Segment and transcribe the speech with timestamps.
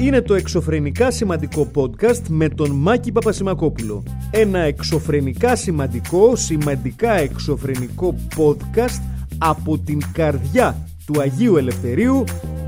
[0.00, 4.02] Είναι το εξωφρενικά σημαντικό podcast με τον Μάκη Παπασημακόπουλο.
[4.30, 9.02] Ένα εξωφρενικά σημαντικό, σημαντικά εξωφρενικό podcast
[9.38, 12.24] από την καρδιά του Αγίου Ελευθερίου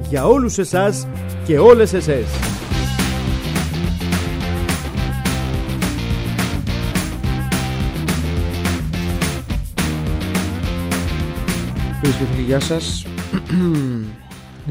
[0.09, 1.07] για όλους εσάς
[1.45, 2.27] και όλες εσές.
[12.01, 13.07] Φίλε και φίλοι, γεια σας.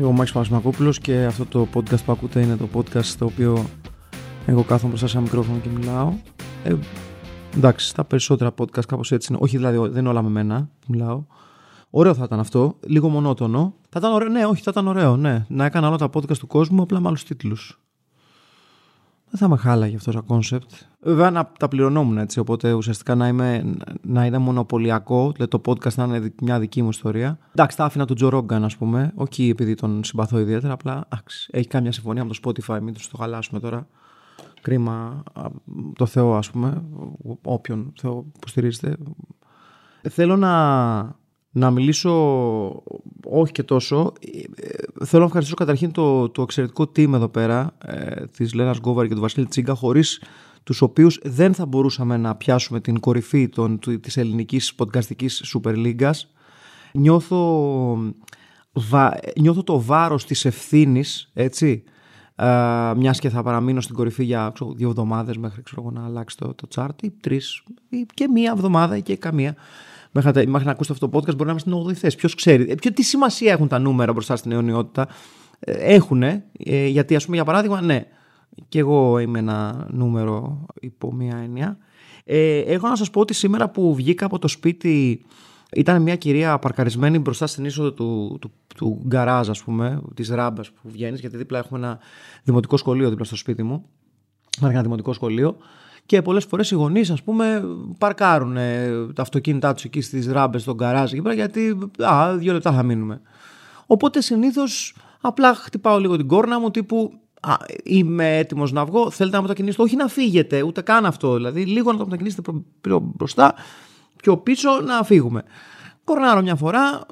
[0.02, 3.66] Είμαι ο Μάκης Παπασμακόπουλος και αυτό το podcast που ακούτε είναι το podcast στο οποίο
[4.46, 6.14] εγώ κάθομαι μπροστά σε ένα μικρόφωνο και μιλάω.
[6.64, 6.76] Ε,
[7.56, 9.42] εντάξει, στα περισσότερα podcast κάπως έτσι είναι.
[9.42, 11.24] Όχι δηλαδή, δεν είναι όλα με μένα που μιλάω.
[11.90, 12.76] Ωραίο θα ήταν αυτό.
[12.86, 13.74] Λίγο μονότονο.
[13.90, 15.46] Θα ήταν ωραίο, ναι, όχι, θα ήταν ωραίο, ναι.
[15.48, 17.81] Να έκανα όλα τα podcast του κόσμου απλά με άλλους τίτλους.
[19.32, 20.72] Δεν θα με χάλαγε αυτό το concept.
[21.02, 25.94] Βέβαια να τα πληρωνόμουν έτσι, οπότε ουσιαστικά να, είμαι, να είναι μονοπωλιακό, δηλαδή το podcast
[25.94, 27.38] να είναι μια δική μου ιστορία.
[27.52, 31.50] Εντάξει, θα άφηνα τον Τζο Ρόγκαν, ας πούμε, όχι επειδή τον συμπαθώ ιδιαίτερα, απλά άξι,
[31.52, 33.88] έχει κάμια συμφωνία με το Spotify, μην τους το χαλάσουμε τώρα.
[34.62, 35.24] Κρίμα
[35.96, 36.84] το Θεό, ας πούμε,
[37.42, 38.98] όποιον Θεό υποστηρίζετε.
[40.10, 41.20] Θέλω να
[41.52, 42.12] να μιλήσω
[43.26, 44.14] όχι και τόσο.
[44.56, 49.08] Ε, θέλω να ευχαριστήσω καταρχήν το, το εξαιρετικό team εδώ πέρα ε, της Λένας Γκόβαρη
[49.08, 50.22] και του Βασίλη Τσίγκα χωρίς
[50.64, 56.12] τους οποίους δεν θα μπορούσαμε να πιάσουμε την κορυφή των, της ελληνικής podcastικής Super League.
[56.94, 58.14] Νιώθω,
[58.72, 61.84] βα, νιώθω το βάρος της ευθύνης, έτσι,
[62.36, 66.38] ε, μιας και θα παραμείνω στην κορυφή για ξέρω, δύο εβδομάδες μέχρι ξέρω, να αλλάξει
[66.38, 69.56] το, το chart ή τρεις ή και μία εβδομάδα ή και καμία
[70.12, 72.18] μέχρι να, να ακούσετε αυτό το podcast μπορεί να είμαστε στην 8η θέση.
[72.18, 75.08] Ποιος ξέρει; Ε, ποιο, τι σημασία έχουν τα νούμερα μπροστά στην αιωνιότητα;
[75.60, 76.42] Ε, Έχουν, ε,
[76.88, 78.06] γιατί ας πούμε για παράδειγμα, ναι,
[78.70, 81.78] και εγώ είμαι ένα νούμερο υπό μία έννοια.
[82.24, 85.26] Ε, έχω να σας πω ότι σήμερα που βγήκα από το σπίτι
[85.76, 90.72] ήταν μια κυρία παρκαρισμένη μπροστά στην είσοδο του, του, του γκαράζ, ας πούμε, της ράμπας
[90.72, 92.00] που βγαίνεις, γιατί δίπλα έχουμε ένα
[92.44, 93.86] δημοτικό σχολείο δίπλα στο σπίτι μου.
[94.62, 95.58] Ένα δημοτικό σχολείο
[96.06, 97.64] και πολλές φορές οι γονείς, ας πούμε,
[97.98, 102.54] παρκάρουν ε, τα αυτοκίνητά τους εκεί στις ράμπες, στον καράζ εκεί πέρα, γιατί α, δύο
[102.54, 103.22] λεπτά θα μείνουμε.
[103.86, 109.12] Οπότε συνήθως απλά χτυπάω λίγο την κόρνα μου τύπου α, είμαι έτοιμος να βγω.
[109.12, 111.36] Θέλετε να μετακινήσετε, όχι να φύγετε, ούτε καν αυτό.
[111.36, 112.52] Δηλαδή, λίγο να το μετακινήσετε
[112.82, 113.54] πιο μπροστά,
[114.16, 115.44] πιο πίσω να φύγουμε.
[116.04, 117.06] Κορνάρω μια φορά,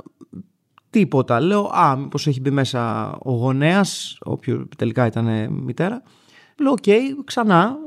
[0.90, 1.40] τίποτα.
[1.40, 6.02] Λέω, Α, μήπως έχει μπει μέσα ο γονέας, όποιο τελικά ήταν μητέρα.
[6.60, 7.78] Λέω, Οκ, ξανά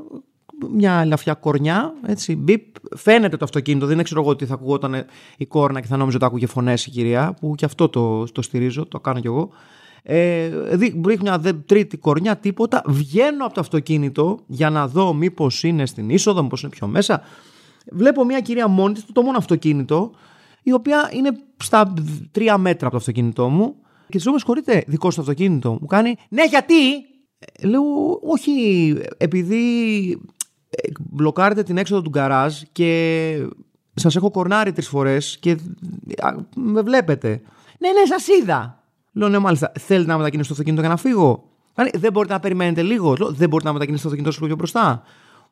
[0.70, 2.62] μια ελαφριά κορνιά, έτσι, μπιπ,
[2.96, 5.04] φαίνεται το αυτοκίνητο, δεν ξέρω εγώ ότι θα ακουγόταν
[5.36, 8.42] η κόρνα και θα νόμιζε ότι άκουγε φωνές η κυρία, που και αυτό το, το
[8.42, 9.50] στηρίζω, το κάνω κι εγώ.
[10.02, 10.50] Ε,
[11.06, 12.82] ρίχνω μια δε, τρίτη κορνιά, τίποτα.
[12.86, 17.22] Βγαίνω από το αυτοκίνητο για να δω μήπως είναι στην είσοδο, μήπως είναι πιο μέσα.
[17.90, 20.10] Βλέπω μια κυρία μόνη της, το μόνο αυτοκίνητο,
[20.62, 21.92] η οποία είναι στα
[22.30, 23.74] τρία μέτρα από το αυτοκίνητό μου.
[24.08, 25.78] Και της λέω: Με συγχωρείτε, δικό σου αυτοκίνητο.
[25.80, 26.92] Μου κάνει, Ναι, γιατί;
[27.52, 27.82] Ε, λέω,
[28.22, 28.52] Όχι,
[29.16, 29.60] επειδή
[30.98, 33.46] μπλοκάρετε την έξοδο του γκαράζ και
[33.94, 35.58] σας έχω κορνάρει τρεις φορές και
[36.54, 37.28] με βλέπετε.
[37.78, 38.82] Ναι, ναι, σας είδα.
[39.12, 39.72] Λέω, ναι, μάλιστα.
[39.78, 41.44] Θέλετε να μετακινήσετε το αυτοκίνητο για να φύγω.
[41.98, 43.14] Δεν μπορείτε να περιμένετε λίγο.
[43.18, 45.02] Λέω, δεν μπορείτε να μετακινήσετε το αυτοκίνητο πιο μπροστά.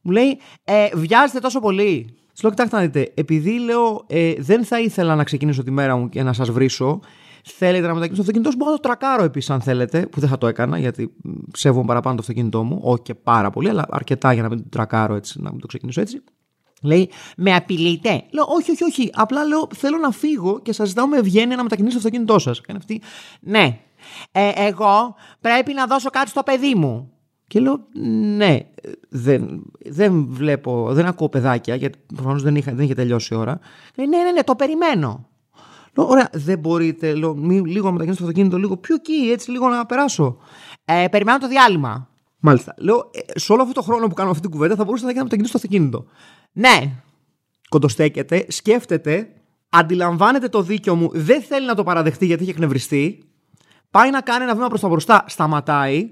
[0.01, 2.15] Μου λέει, ε, βιάζετε τόσο πολύ.
[2.33, 5.97] Σου λέω, κοιτάξτε να δείτε, επειδή λέω, ε, δεν θα ήθελα να ξεκινήσω τη μέρα
[5.97, 7.01] μου και να σας βρίσω,
[7.45, 10.39] Θέλετε να μετακινήσω το αυτοκίνητό μπορώ να το τρακάρω επίσης αν θέλετε, που δεν θα
[10.39, 11.15] το έκανα γιατί
[11.53, 12.81] σέβομαι παραπάνω το αυτοκίνητό μου.
[12.83, 15.67] Όχι και πάρα πολύ, αλλά αρκετά για να μην το τρακάρω έτσι, να μην το
[15.67, 16.23] ξεκινήσω έτσι.
[16.83, 18.23] Λέει, με απειλείτε.
[18.31, 19.11] Λέω, όχι, όχι, όχι.
[19.15, 22.61] Απλά λέω, θέλω να φύγω και σας ζητάω με ευγένεια να μετακινήσω το αυτοκίνητό σας.
[22.61, 23.03] Και αυτή,
[23.41, 23.79] ναι.
[24.33, 27.13] Ε, εγώ πρέπει να δώσω κάτι στο παιδί μου.
[27.47, 27.87] Και λέω,
[28.37, 28.59] ναι,
[29.09, 33.59] δεν, δεν βλέπω, δεν ακούω παιδάκια, γιατί προφανώς δεν, δεν είχε τελειώσει η ώρα.
[33.95, 35.29] Λέει, ναι, ναι, ναι, το περιμένω.
[35.97, 39.51] Λέω, ωραία, δεν μπορείτε λέω, μη, λίγο να μετακινήσω το αυτοκίνητο, λίγο πιο εκεί, έτσι
[39.51, 40.37] λίγο να περάσω.
[40.85, 42.09] Ε, περιμένω το διάλειμμα.
[42.41, 42.75] Μάλιστα.
[42.79, 45.23] Λέω, ε, σε όλο αυτό το χρόνο που κάνω αυτή την κουβέντα θα μπορούσα να
[45.23, 46.07] μετακινήσω το αυτοκίνητο.
[46.53, 46.93] Ναι.
[47.69, 49.29] Κοντοστέκεται, σκέφτεται,
[49.69, 53.25] αντιλαμβάνεται το δίκιο μου, δεν θέλει να το παραδεχτεί γιατί έχει εκνευριστεί.
[53.91, 56.11] Πάει να κάνει ένα βήμα προς τα μπροστά, σταματάει.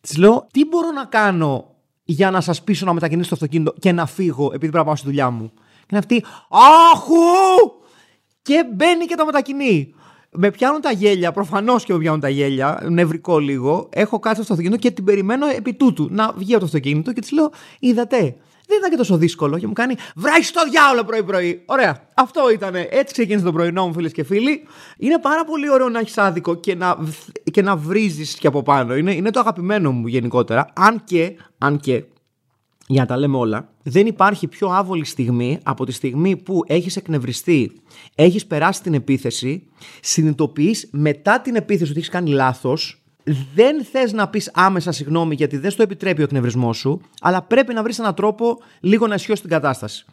[0.00, 1.74] Της λέω, τι μπορώ να κάνω
[2.04, 4.96] για να σας πείσω να μετακινήσω το αυτοκίνητο και να φύγω επειδή πρέπει να πάω
[4.96, 5.52] στη δουλειά μου.
[5.54, 6.24] Και είναι αυτή,
[6.92, 7.14] Αχού!
[8.46, 9.94] Και μπαίνει και το μετακινεί.
[10.30, 13.88] Με πιάνουν τα γέλια, προφανώς και με πιάνουν τα γέλια, νευρικό λίγο.
[13.92, 17.20] Έχω κάτσει στο αυτοκίνητο και την περιμένω επί τούτου να βγει από το αυτοκίνητο και
[17.20, 19.58] της λέω: Είδατε, δεν ήταν και τόσο δύσκολο.
[19.58, 21.62] Και μου κάνει: Βράει στο διάολο πρωί-πρωί.
[21.66, 22.08] Ωραία.
[22.14, 22.74] Αυτό ήταν.
[22.74, 24.62] Έτσι ξεκίνησε το πρωινό μου, φίλες και φίλοι.
[24.98, 26.96] Είναι πάρα πολύ ωραίο να έχεις άδικο και να,
[27.50, 28.96] και να βρίζεις και από πάνω.
[28.96, 30.66] Είναι, είναι το αγαπημένο μου γενικότερα.
[30.74, 32.04] Αν και, αν και
[32.88, 36.96] για να τα λέμε όλα, δεν υπάρχει πιο άβολη στιγμή από τη στιγμή που έχεις
[36.96, 37.72] εκνευριστεί,
[38.14, 39.62] έχεις περάσει την επίθεση,
[40.00, 43.00] συνειδητοποιείς μετά την επίθεση ότι έχεις κάνει λάθος
[43.54, 47.74] δεν θες να πεις άμεσα συγγνώμη γιατί δεν στο επιτρέπει ο εκνευρισμός σου, αλλά πρέπει
[47.74, 50.04] να βρεις έναν τρόπο λίγο να ισιώσει την κατάσταση.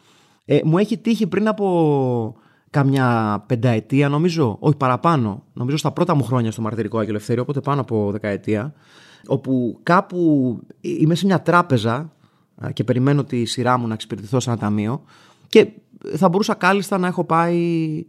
[0.44, 2.36] Ε, μου έχει τύχει πριν από
[2.70, 7.60] καμιά πενταετία, νομίζω, όχι παραπάνω, νομίζω στα πρώτα μου χρόνια στο μαρτυρικό Άγιο Ελευθέριο, οπότε
[7.60, 8.74] πάνω από δεκαετία,
[9.26, 12.12] όπου κάπου είμαι σε μια τράπεζα
[12.72, 15.02] και περιμένω τη σειρά μου να εξυπηρετηθώ σε ένα ταμείο
[15.48, 15.68] και
[16.16, 18.06] θα μπορούσα κάλλιστα να έχω πάει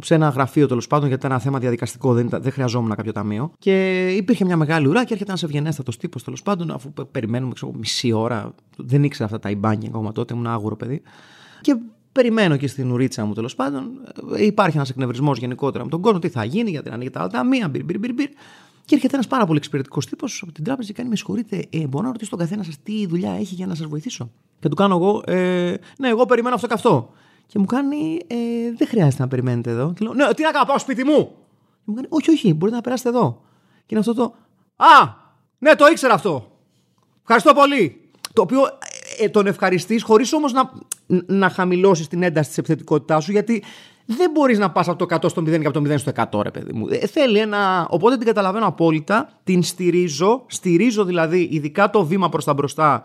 [0.00, 3.52] σε ένα γραφείο τέλος πάντων, γιατί ήταν ένα θέμα διαδικαστικό, δεν, δεν χρειαζόμουν κάποιο ταμείο.
[3.58, 7.72] Και υπήρχε μια μεγάλη ουρά και έρχεται ένας ευγενέστατος τύπος τέλος πάντων, αφού περιμένουμε ξέρω,
[7.72, 8.54] μισή ώρα.
[8.76, 11.02] Δεν ήξερα αυτά τα e ακόμα τότε, ήμουν άγουρο παιδί.
[11.60, 11.76] Και
[12.12, 13.90] περιμένω και στην ουρίτσα μου τέλος πάντων.
[14.38, 17.68] Υπάρχει ένας εκνευρισμός γενικότερα με τον κόσμο, τι θα γίνει, γιατί ανοίγει τα άλλα ταμεία,
[17.68, 18.28] μπυρ, μπυρ, μπυρ, μπυρ.
[18.84, 21.86] Και έρχεται ένας πάρα πολύ εξυπηρετικός τύπος από την τράπεζα και κάνει: Με συγχωρείτε, ε,
[21.86, 24.30] μπορώ να ρωτήσω τον καθένα σας τι δουλειά έχει για να σας βοηθήσω.
[24.60, 27.12] Και του κάνω εγώ, ε, Ναι, εγώ περιμένω αυτό και αυτό.
[27.46, 28.36] Και μου κάνει, ε,
[28.76, 29.92] δεν χρειάζεται να περιμένετε εδώ.
[29.92, 31.24] Και λέω, ναι, τι να κάνω, πάω σπίτι μου.
[31.74, 33.42] Και μου κάνει, όχι, όχι, μπορείτε να περάσετε εδώ.
[33.76, 34.34] Και είναι αυτό το,
[34.76, 35.14] α,
[35.58, 36.58] ναι, το ήξερα αυτό.
[37.20, 38.00] Ευχαριστώ πολύ.
[38.32, 38.60] Το οποίο
[39.18, 40.70] ε, τον ευχαριστείς χωρίς όμως να,
[41.26, 43.62] να χαμηλώσεις την ένταση της επιθετικότητάς σου, γιατί
[44.06, 46.42] δεν μπορείς να πας από το 100 στο 0 και από το 0 στο 100,
[46.42, 46.86] ρε παιδί μου.
[46.90, 47.86] Ε, θέλει ένα.
[47.90, 49.28] Οπότε την καταλαβαίνω απόλυτα.
[49.44, 50.44] Την στηρίζω.
[50.46, 53.04] Στηρίζω δηλαδή ειδικά το βήμα προς τα μπροστά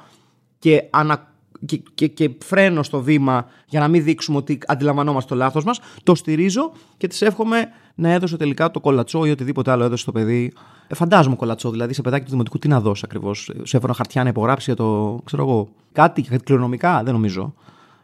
[0.60, 1.28] και ανα
[1.66, 5.80] και, και, και φρένο στο βήμα για να μην δείξουμε ότι αντιλαμβανόμαστε το λάθος μας.
[6.04, 10.12] Το στηρίζω και της εύχομαι να έδωσε τελικά το κολατσό ή οτιδήποτε άλλο έδωσε στο
[10.12, 10.54] παιδί.
[10.88, 13.52] Ε, φαντάζομαι κολατσό, δηλαδή σε παιδάκι του δημοτικού τι να δώσει ακριβώς.
[13.64, 15.20] Σε έφερα χαρτιά να υπογράψει για το.
[15.26, 15.70] ξέρω εγώ.
[15.92, 17.54] Κάτι κληρονομικά, δεν νομίζω.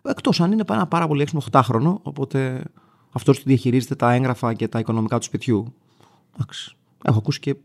[0.07, 2.63] Εκτός αν είναι ένα πάρα πολύ έξυπνο 8χρονο, οπότε
[3.11, 5.73] αυτός που διαχειρίζεται τα έγγραφα και τα οικονομικά του σπιτιού.
[6.33, 6.75] Εντάξει.
[7.03, 7.55] Έχω ακούσει και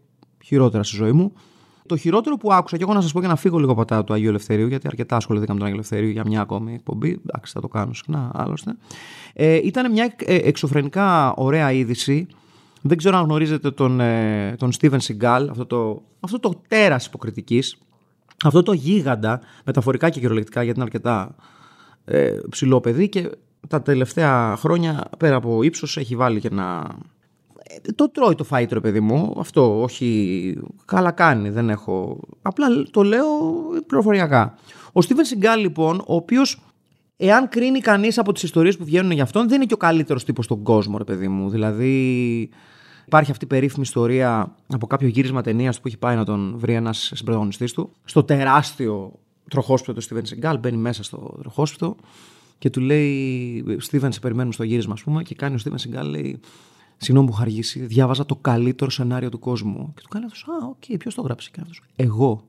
[0.44, 1.32] χειρότερα στη ζωή μου.
[1.86, 4.12] Το χειρότερο που άκουσα, και εγώ να σας πω για να φύγω λίγο από του
[4.12, 7.20] Αγίου Ελευθερίου, γιατί αρκετά ασχολήθηκα με τον Αγίου Ελευθερίου για μια ακόμη εκπομπή.
[7.26, 8.76] Εντάξει, θα το κάνω συχνά άλλωστε.
[9.32, 12.26] Ε, ήταν μια ε, εξωφρενικά ωραία είδηση.
[12.82, 17.76] Δεν ξέρω αν γνωρίζετε τον, ε, τον Steven Seagal, αυτό το, αυτό το τέρας υποκριτικής,
[18.44, 21.34] αυτό το γίγαντα, μεταφορικά και κυριολεκτικά, γιατί είναι αρκετά
[22.04, 23.30] ε, ψηλό παιδί και
[23.68, 26.98] τα τελευταία χρόνια πέρα από ύψος έχει βάλει και ένα
[27.94, 29.34] το τρώει το φάιτρο, ρε παιδί μου.
[29.38, 30.58] Αυτό, όχι.
[30.84, 32.20] Καλά κάνει, δεν έχω.
[32.42, 33.26] Απλά το λέω
[33.86, 34.54] πληροφοριακά.
[34.92, 36.62] Ο Στίβεν Σιγκάλ, λοιπόν, ο οποίος,
[37.16, 40.24] εάν κρίνει κανείς από τις ιστορίες που βγαίνουν για αυτόν, δεν είναι και ο καλύτερος
[40.24, 41.50] τύπος στον κόσμο, ρε παιδί μου.
[41.50, 42.48] Δηλαδή,
[43.06, 46.74] υπάρχει αυτή η περίφημη ιστορία από κάποιο γύρισμα ταινίας που έχει πάει να τον βρει
[46.74, 47.92] ένας συμπραγωνιστή του.
[48.04, 49.12] Στο τεράστιο
[49.50, 51.96] τροχόσπιτο του Στίβεν Σιγκάλ, μπαίνει μέσα στο τροχόσπιτο
[52.58, 56.08] και του λέει: Στίβεν, σε περιμένουμε στο γύρισμα, ας πούμε, και κάνει ο Στίβεν Σιγκάλ,
[56.08, 56.40] λέει:
[56.96, 59.92] Συγγνώμη που έχω αργήσει, διάβαζα το καλύτερο σενάριο του κόσμου.
[59.94, 62.44] Και του κάνει αυτός, Α, OK, okay, ποιος το 'γραψε; Και αυτός, Εγώ.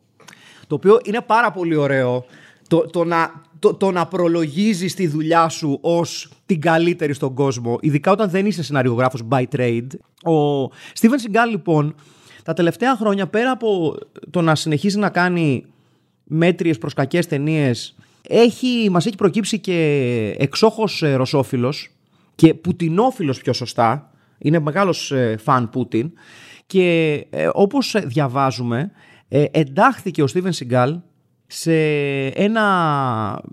[0.68, 2.26] Το οποίο είναι πάρα πολύ ωραίο
[2.68, 7.78] το, το, να, το, το να προλογίζεις τη δουλειά σου ως την καλύτερη στον κόσμο,
[7.82, 9.88] ειδικά όταν δεν είσαι σεναριογράφος by trade.
[10.24, 10.64] Ο
[11.00, 11.96] Steven Seagal, λοιπόν,
[12.44, 13.96] τα τελευταία χρόνια πέρα από
[14.30, 15.66] το να συνεχίζει να κάνει
[16.34, 17.96] μέτριες προς κακές ταινίες.
[18.28, 21.90] Έχει, μας έχει προκύψει και εξόχως ε, ρωσόφιλος
[22.36, 24.12] και πουτινόφιλος πιο σωστά.
[24.38, 26.12] Είναι μεγάλος ε, φαν Πούτιν.
[26.66, 28.92] Και ε, όπως διαβάζουμε
[29.28, 31.00] ε, εντάχθηκε ο Στίβεν Σιγκάλ
[31.48, 31.74] σε
[32.28, 33.44] ένα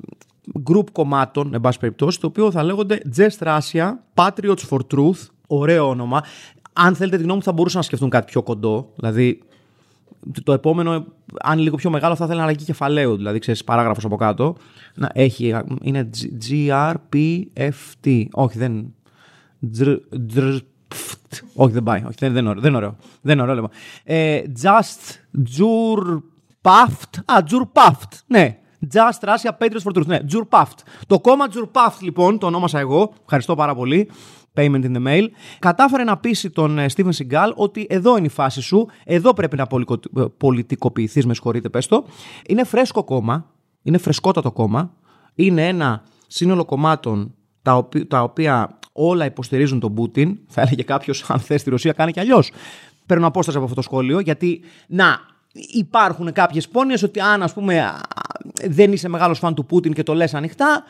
[0.71, 5.89] group κομμάτων, εν πάση περιπτώσει, το οποίο θα λέγονται Just Russia, Patriots for Truth, ωραίο
[5.89, 6.25] όνομα.
[6.73, 9.43] Αν θέλετε τη γνώμη μου θα μπορούσαν να σκεφτούν κάτι πιο κοντό, δηλαδή
[10.43, 11.05] το επόμενο,
[11.41, 14.57] αν λίγο πιο μεγάλο, θα ήθελα να αλλαγή κεφαλαίου, δηλαδή ξέρεις παράγραφος από κάτω.
[14.95, 16.11] Να, έχει, είναι
[16.49, 18.25] G-R-P-F-T.
[18.33, 18.95] Όχι, δεν...
[21.55, 22.03] Όχι, δεν πάει.
[22.07, 22.97] Όχι, δεν, δεν, ωραίο, δεν ωραίο.
[23.21, 23.69] Δεν ωραίο λέμε.
[24.05, 25.15] Ε, just
[25.59, 27.19] Jurpaft.
[27.25, 28.19] Α, Jurpaft.
[28.27, 28.59] Ναι.
[28.93, 30.07] Just Russia Patriots for Truth.
[30.07, 30.79] Ναι, Jurpaft.
[31.07, 33.13] Το κόμμα Jurpaft, λοιπόν, το ονόμασα εγώ.
[33.23, 34.11] Ευχαριστώ πάρα πολύ.
[34.55, 35.26] Payment in the mail.
[35.59, 38.88] Κατάφερε να πείσει τον Steven Seagal ότι εδώ είναι η φάση σου.
[39.05, 39.67] Εδώ πρέπει να
[40.37, 41.26] πολιτικοποιηθείς.
[41.26, 42.07] Με συγχωρείτε, πες το.
[42.47, 43.47] Είναι φρέσκο κόμμα.
[43.83, 44.93] Είναι φρεσκότατο κόμμα.
[45.35, 47.35] Είναι ένα σύνολο κομμάτων
[48.09, 50.38] τα οποία όλα υποστηρίζουν τον Πούτιν.
[50.55, 52.50] Θα έλεγε κάποιος, αν θες τη Ρωσία, κάνει κι αλλιώς.
[53.07, 55.21] Παίρνω απόσταση από αυτό το σχόλιο, γιατί να,
[55.52, 57.93] υπάρχουν κάποιες πόνοιες ότι αν ας πούμε
[58.64, 60.85] δεν είσαι μεγάλος φαν του Πούτιν και το λες ανοιχτά,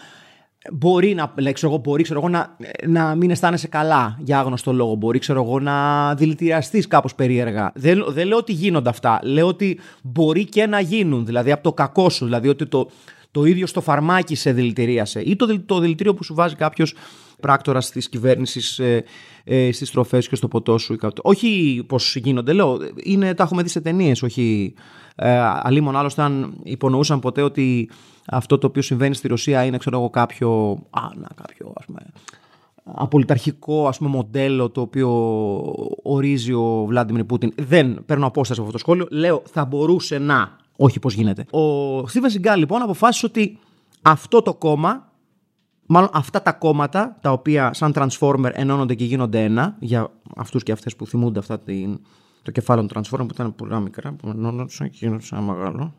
[0.73, 4.95] μπορεί να, ξέρω εγώ, μπορεί ξέρω εγώ, να, να μην αισθάνεσαι καλά για άγνωστο λόγο.
[4.95, 7.73] Μπορεί ξέρω εγώ, να δηλητηριαστείς κάπως περίεργα.
[7.75, 9.21] Δεν, δεν λέω ότι γίνονται αυτά.
[9.23, 11.27] Λέω ότι μπορεί και να γίνουν.
[11.27, 12.25] Δηλαδή από το κακό σου.
[12.25, 12.91] Δηλαδή ότι το,
[13.31, 15.21] το ίδιο στο φαρμάκι σε δηλητηρίασε.
[15.21, 16.95] Ή το, το δηλητήριο που σου βάζει κάποιος
[17.41, 19.01] πράκτορα τη κυβέρνηση ε,
[19.45, 20.97] ε, στις τροφές και στο ποτό σου.
[21.23, 22.79] Όχι πώ γίνονται, λέω.
[23.03, 24.75] Είναι, τα έχουμε δει σε ταινίες, όχι.
[25.21, 27.91] Ε, αλίμον άλλωστε, αν υπονοούσαν ποτέ ότι
[28.31, 30.79] αυτό το οποίο συμβαίνει στη Ρωσία είναι, ξέρω εγώ, κάποιο.
[30.91, 32.01] Α, να, κάποιο, ας πούμε,
[32.85, 35.11] απολυταρχικό ας πούμε, μοντέλο το οποίο
[36.03, 37.53] ορίζει ο Βλάντιμιρ Πούτιν.
[37.57, 39.07] Δεν παίρνω απόσταση από αυτό το σχόλιο.
[39.11, 40.57] Λέω θα μπορούσε να.
[40.77, 41.45] Όχι πώς γίνεται.
[41.51, 43.59] Ο Στίβεν Σιγκάλ λοιπόν αποφάσισε ότι
[44.03, 45.13] αυτό το κόμμα,
[45.87, 50.73] μάλλον αυτά τα κόμματα τα οποία σαν Transformer ενώνονται και γίνονται ένα για αυτούς και
[50.73, 52.01] αυτές που θυμούνται αυτά την,
[52.43, 55.95] το κεφάλαιο των Transformer που ήταν πολλά μικρά που ενώνονταν και γίνονται ένα μεγάλο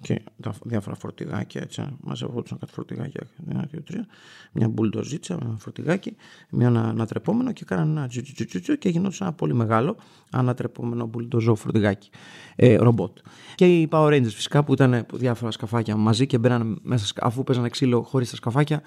[0.00, 4.06] και τα διάφορα φορτηγάκια, έτσι, μαζευόντουσαν κάτι φορτηγάκια, ένα, δύο, τρία,
[4.52, 6.16] μια μπουλντοζίτσα, ένα φορτηγάκι,
[6.50, 9.96] μια ανατρεπόμενο και κάνανε ένα τζουτζουτζουτζου και γινόταν ένα πολύ μεγάλο
[10.30, 12.10] ανατρεπόμενο μπουλντοζό φορτηγάκι,
[12.56, 13.18] ε, ρομπότ.
[13.54, 17.68] Και οι Power Rangers φυσικά που ήταν διάφορα σκαφάκια μαζί και μπαίνανε μέσα, αφού παίζανε
[17.68, 18.82] ξύλο χωρίς τα σκαφάκια,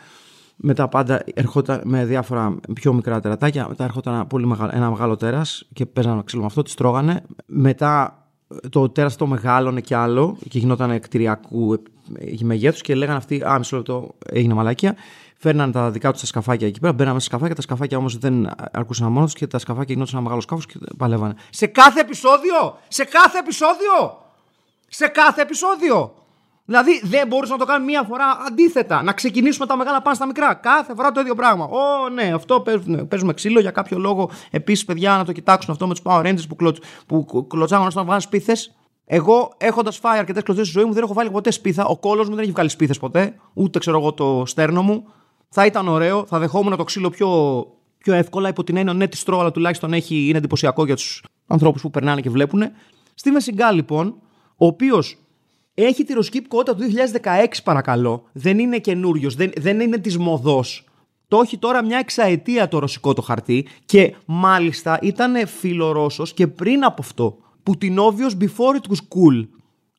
[0.55, 3.67] μετά πάντα ερχόταν με διάφορα πιο μικρά τερατάκια.
[3.67, 5.41] Μετά ερχόταν ένα, πολύ μεγάλο, ένα μεγάλο τέρα
[5.73, 7.23] και παίζανε ξύλο με αυτό, τη τρώγανε.
[7.45, 8.20] Μετά
[8.69, 11.83] το τέρας το μεγάλωνε κι άλλο και γινόταν κτηριακού
[12.41, 14.95] μεγέθους και λέγανε αυτοί, Α, μισό λεπτό, έγινε μαλάκια.
[15.37, 17.55] Φέρναν τα δικά τους τα σκαφάκια εκεί πέρα, μπαίναμε στα σκαφάκια.
[17.55, 20.73] Τα σκαφάκια όμως δεν αρκούσαν μόνος τους και τα σκαφάκια γινόταν ένα μεγάλο σκάφος και
[20.97, 21.33] παλεύανε.
[21.49, 22.77] Σε κάθε επεισόδιο!
[22.87, 24.21] Σε κάθε επεισόδιο!
[24.87, 26.13] Σε κάθε επεισόδιο!
[26.65, 29.03] Δηλαδή δεν μπορούσε να το κάνει μία φορά αντίθετα.
[29.03, 30.53] Να ξεκινήσουμε τα μεγάλα πάνω στα μικρά.
[30.53, 31.65] Κάθε φορά το ίδιο πράγμα.
[31.65, 34.29] Ω, ναι, αυτό παίζουμε, παίζουμε ξύλο για κάποιο λόγο.
[34.49, 38.03] Επίσης, παιδιά, να το κοιτάξουν αυτό με τους Power Rangers που, κλωτ, που κλωτσάγανε όταν
[38.03, 38.53] βγάλουν σπίθε.
[39.05, 41.85] Εγώ, έχοντας φάει αρκετές κλωτσές στη ζωή μου, δεν έχω βάλει ποτέ σπίθα.
[41.85, 43.35] Ο κόλος μου δεν έχει βγάλει σπίθες ποτέ.
[43.53, 45.05] Ούτε ξέρω εγώ το στέρνο μου.
[45.49, 47.65] Θα ήταν ωραίο, θα δεχόμουν το ξύλο πιο,
[47.97, 51.23] πιο εύκολα υπό την έννοια ναι, τη στρώ, αλλά τουλάχιστον έχει, είναι εντυπωσιακό για τους
[51.47, 52.63] ανθρώπους που περνάνε και βλέπουν.
[53.13, 54.07] Στη Μεσιγκά, λοιπόν,
[54.57, 55.17] ο οποίος
[55.73, 56.65] έχει τη ρωσική του
[57.21, 58.23] 2016 παρακαλώ.
[58.31, 60.85] Δεν είναι καινούριος, δεν, δεν είναι της μοδός.
[61.27, 66.83] Το έχει τώρα μια εξαετία το ρωσικό το χαρτί και μάλιστα ήταν φιλορώσος και πριν
[66.83, 67.37] από αυτό.
[67.63, 69.47] Πουτινόβιος before it was cool,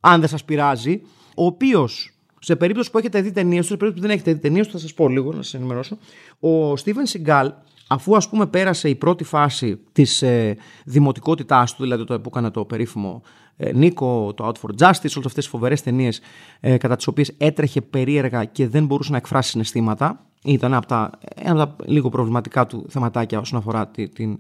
[0.00, 1.02] αν δεν σας πειράζει,
[1.34, 4.66] ο οποίος σε περίπτωση που έχετε δει ταινίες, σε περίπτωση που δεν έχετε δει ταινίες,
[4.66, 5.98] θα σας πω λίγο να σας ενημερώσω.
[6.40, 7.52] Ο Στίβεν Σιγκάλ,
[7.88, 12.50] αφού ας πούμε πέρασε η πρώτη φάση της ε, δημοτικότητάς του, δηλαδή το που έκανε
[12.50, 13.41] το περίφημο ε,
[13.74, 16.20] Νίκο, το Out for Justice, όλες αυτές τι φοβερές ταινίες
[16.60, 20.26] ε, κατά τις οποίες έτρεχε περίεργα και δεν μπορούσε να εκφράσει συναισθήματα.
[20.44, 24.38] Ήταν από τα, ένα από τα λίγο προβληματικά του θεματάκια όσον αφορά την,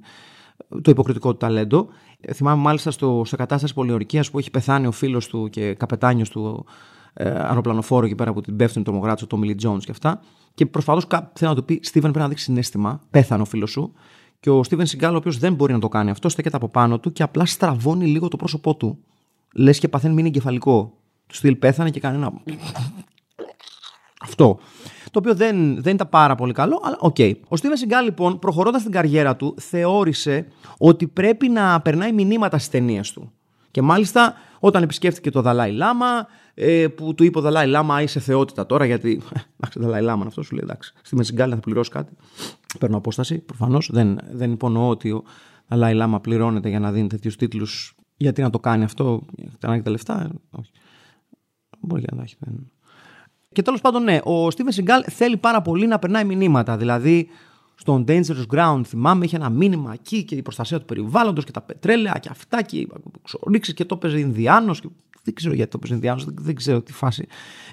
[0.82, 1.88] το υποκριτικό του ταλέντο.
[2.20, 6.30] Ε, θυμάμαι μάλιστα στο, σε κατάσταση πολιορκίας που έχει πεθάνει ο φίλος του και καπετάνιος
[6.30, 6.66] του
[7.14, 10.20] ε, αεροπλανοφόρου εκεί πέρα που την πέφτουν το Μογράτσο, το Μιλι Jones και αυτά.
[10.54, 13.00] Και προσπαθώς θέλω να του πει: Στίβεν, πρέπει να δείξει συνέστημα.
[13.10, 13.92] Πέθανε ο φίλος σου.
[14.42, 16.98] Και ο Στίβεν Σιγκάλ, ο οποίος δεν μπορεί να το κάνει αυτό, στέκεται από πάνω
[16.98, 18.98] του και απλά στραβώνει λίγο το πρόσωπό του.
[19.54, 20.92] Λες και παθαίνει μίνι εγκεφαλικό.
[21.26, 22.32] Του στυλ πέθανε και κάνει ένα.
[24.22, 24.58] Αυτό.
[25.10, 27.14] Το οποίο δεν, δεν ήταν πάρα πολύ καλό, αλλά OK.
[27.18, 27.32] Okay.
[27.48, 30.46] Ο Στίβεν Σιγκάλ, λοιπόν, προχωρώντας την καριέρα του, θεώρησε
[30.78, 33.32] ότι πρέπει να περνάει μηνύματα στις ταινίες του.
[33.70, 38.20] Και μάλιστα όταν επισκέφτηκε το Δαλάη Λάμα, ε, που του είπε ο Δαλάη Λάμα, είσαι
[38.20, 39.22] θεότητα τώρα, γιατί.
[39.56, 40.92] Εντάξει, Δαλάη Λάμα αυτός σου λέει, εντάξει.
[41.02, 42.12] Στη Μεσιγκάλη θα πληρώσει κάτι.
[42.78, 43.90] Παίρνω απόσταση, προφανώς.
[43.92, 45.22] Δεν, δεν υπονοώ ότι ο
[45.68, 47.94] Δαλάη Λάμα πληρώνεται για να δίνει τέτοιους τίτλους.
[48.16, 49.22] Γιατί να το κάνει αυτό,
[49.60, 50.30] να έχει τα λεφτά.
[50.50, 50.70] Όχι.
[51.80, 52.36] Μπορεί να τα έχει.
[53.52, 56.76] Και τέλος πάντων, ναι, ο Στίβεν Σιγκάλ θέλει πάρα πολύ να περνάει μηνύματα.
[56.76, 57.28] Δηλαδή,
[57.74, 61.60] στον Dangerous Ground, θυμάμαι, είχε ένα μήνυμα εκεί και η προστασία του περιβάλλοντος και τα
[61.60, 62.88] πετρέλαια και αυτά και οι
[63.22, 64.82] εξορίξει και το έπαιζε Ινδιάνος.
[65.22, 67.26] Δεν ξέρω γιατί το έπαιζε Ινδιάνο, δεν ξέρω τι φάση.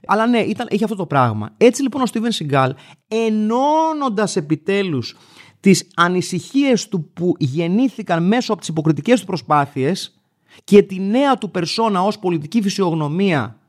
[0.06, 1.50] Αλλά ναι, ήταν, είχε αυτό το πράγμα.
[1.58, 2.70] Έτσι λοιπόν ο Steven Seagal,
[3.08, 5.16] ενώνοντας επιτέλους
[5.60, 10.20] τις ανησυχίες του που γεννήθηκαν μέσω από τις υποκριτικές του προσπάθειες
[10.64, 13.60] και τη νέα του περσόνα ως πολιτική φυσιογνωμία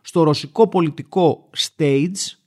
[0.00, 2.38] στο ρωσικό πολιτικό stage,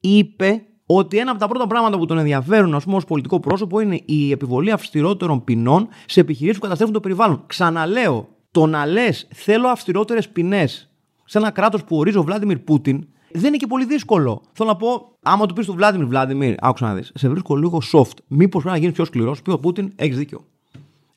[0.00, 3.80] είπε ότι ένα από τα πρώτα πράγματα που τον ενδιαφέρουν, ας πούμε, ως πολιτικό πρόσωπο
[3.80, 7.44] είναι η επιβολή αυστηρότερων ποινών σε επιχειρήσεις που καταστρέφουν το περιβάλλον.
[7.46, 10.90] Ξαναλέω, το να λες θέλω αυστηρότερες ποινές
[11.24, 14.42] σε ένα κράτος που ορίζει ο Βλάντιμιρ Πούτιν δεν είναι και πολύ δύσκολο.
[14.52, 17.82] Θέλω να πω, άμα του πεις του Βλάντιμιρ, Βλάντιμιρ, άκουσα να δεις, σε βρίσκω λίγο
[17.92, 18.16] soft.
[18.26, 20.44] Μήπως πρέπει να γίνει πιο σκληρός, πει ο Πούτιν, έχεις δίκιο.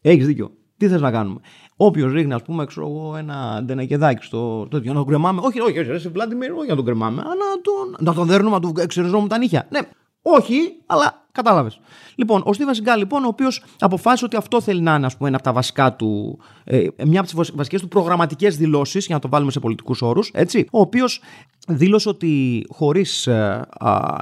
[0.02, 0.52] Έχεις δίκιο.
[0.78, 1.40] Τι θες να κάνουμε;
[1.76, 5.42] Όποιος ρίχνει, ας πούμε, ξέρω εγώ, ένα ντενεκεδάκι στο τέτοιο, να τον κρεμάμε.
[5.44, 8.56] Όχι, όχι, όχι, όχι, Βλάντιμιρ, όχι να τον κρεμάμε, αλλά να τον, να τον δέρνουμε,
[8.56, 9.68] να του ξεριζώνουμε τα νύχια.
[9.70, 9.80] Ναι,
[10.22, 11.80] όχι, αλλά Κατάλαβες.
[12.16, 15.28] Λοιπόν, ο Στίβεν Σιγκάλ, λοιπόν, ο οποίος αποφάσισε ότι αυτό θέλει να είναι ας πούμε,
[15.28, 19.22] ένα από τα βασικά του, ε, μια από τις βασικές του προγραμματικές δηλώσεις, για να
[19.22, 20.68] το βάλουμε σε πολιτικούς όρους, έτσι.
[20.72, 21.22] Ο οποίος
[21.68, 23.68] δήλωσε ότι χωρίς ε,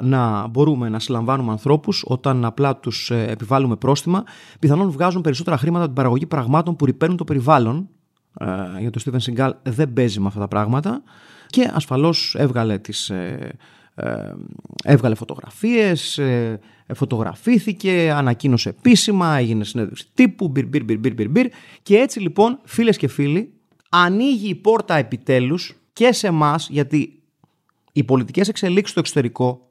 [0.01, 4.23] να μπορούμε να συλλαμβάνουμε ανθρώπους όταν απλά τους ε, επιβάλλουμε πρόστιμα,
[4.59, 7.89] πιθανόν βγάζουν περισσότερα χρήματα από την παραγωγή πραγμάτων που ρηπαίνουν το περιβάλλον.
[8.39, 8.45] Ε,
[8.79, 11.01] γιατί ο Στίβεν Σιγκάλ δεν παίζει με αυτά τα πράγματα.
[11.47, 13.57] Και ασφαλώς έβγαλε τις ε,
[14.83, 16.59] έβγαλε φωτογραφίες, ε,
[16.93, 21.47] φωτογραφήθηκε, ανακοίνωσε επίσημα, έγινε συνέντευξη τύπου, μπιρ, μπιρ, μπιρ, μπιρ, μπιρ,
[21.83, 23.53] και έτσι λοιπόν φίλες και φίλοι
[23.89, 27.21] ανοίγει η πόρτα επιτέλους και σε εμάς γιατί
[27.91, 29.67] οι πολιτικές εξελίξεις στο εξωτερικό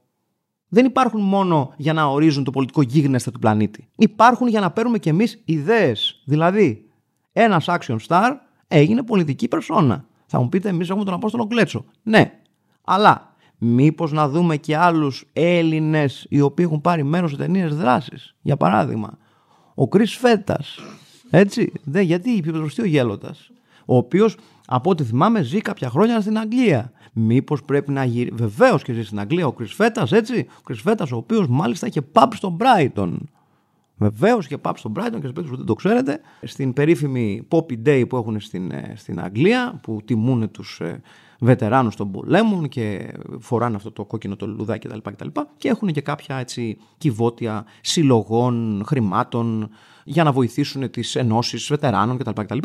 [0.68, 3.88] δεν υπάρχουν μόνο για να ορίζουν το πολιτικό γίγνεσθε του πλανήτη.
[3.96, 6.22] Υπάρχουν για να παίρνουμε κι εμείς ιδέες.
[6.24, 6.88] Δηλαδή,
[7.32, 8.30] ένας action star
[8.68, 10.04] έγινε πολιτική περσόνα.
[10.26, 11.84] Θα μου πείτε, εμείς έχουμε τον Απόστολο Κλέτσο.
[12.02, 12.40] Ναι,
[12.84, 13.31] αλλά
[13.64, 18.34] μήπως να δούμε και άλλους Έλληνες οι οποίοι έχουν πάρει μέρος σε ταινίες δράσης.
[18.42, 19.18] Για παράδειγμα,
[19.74, 20.78] ο Κρι Φέτας.
[21.30, 23.34] Έτσι, δεν, γιατί είπε ο Γέλοτα.
[23.84, 26.92] Ο οποίος, από ό,τι θυμάμαι, ζει κάποια χρόνια στην Αγγλία.
[27.12, 28.34] Μήπως πρέπει να γυρίσει.
[28.34, 30.46] Βεβαίως και ζει στην Αγγλία ο Κρυσφέτα, έτσι.
[30.58, 33.12] Ο Κρυσφέτα, ο οποίος μάλιστα είχε πάψει στον Brighton.
[33.96, 36.20] Βεβαίως και πάψει στον Brighton και σε που δεν το ξέρετε.
[36.42, 40.80] Στην περίφημη Poppy Day που έχουν στην, ε, στην Αγγλία, που τιμούν τους
[41.42, 44.98] ε, βετεράνους των πολέμων και φοράνε αυτό το κόκκινο το λουδάκι κτλ.
[45.22, 49.70] Και, και έχουν και κάποια έτσι κυβότια συλλογών, χρημάτων
[50.04, 52.58] για να βοηθήσουν τις ενώσεις βετεράνων κτλ.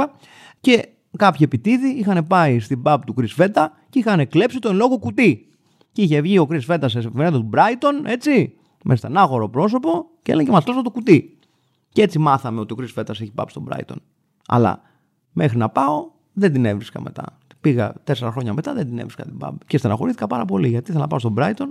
[0.61, 4.97] Και κάποιοι επιτίδοι είχαν πάει στην pub του Chris Vetta και είχαν κλέψει τον λόγο
[4.97, 5.47] κουτί.
[5.91, 8.53] Και είχε βγει ο Chris Vetta σε εφημερίδα του Brighton, έτσι,
[8.83, 11.37] με στενάχωρο πρόσωπο και έλεγε μα κλέψω το κουτί.
[11.89, 13.95] Και έτσι μάθαμε ότι ο Chris Vetta έχει pub στον Brighton.
[14.47, 14.81] Αλλά
[15.31, 17.37] μέχρι να πάω δεν την έβρισκα μετά.
[17.67, 19.51] Πήγα τέσσερα χρόνια μετά, δεν την έβρισκα την pub.
[19.67, 21.67] Και στεναχωρήθηκα πάρα πολύ γιατί ήθελα να πάω στον Brighton.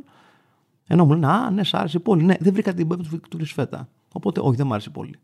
[0.87, 2.25] Ενώ μου λένε Α, ναι, σ' άρεσε πολύ.
[2.25, 2.97] Ναι, δεν βρήκα την pub
[3.29, 3.81] του Chris Vetta.
[4.13, 5.19] Οπότε, όχι, δεν μου άρεσε πολύ.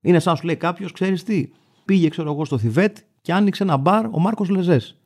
[0.00, 1.48] Είναι σαν να σου λέει κάποιος, ξέρεις τι,
[1.84, 4.96] πήγε, ξέρω εγώ, στο Θιβέτ και άνοιξε ένα μπαρ ο Μάρκος Λεζές.